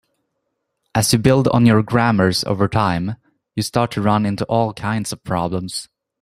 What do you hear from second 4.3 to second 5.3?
all kinds of